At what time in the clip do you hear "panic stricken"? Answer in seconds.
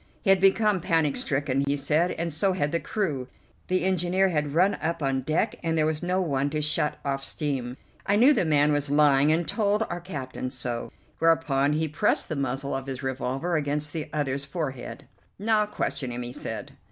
0.81-1.61